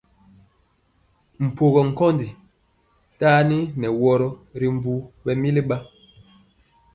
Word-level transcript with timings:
Mpɔga 1.47 1.81
nkondi 1.89 2.27
taniŋeworo 3.19 4.27
ri 4.59 4.67
mbu 4.75 4.93
ɓɛmili 5.23 5.61
ba. 5.69 5.77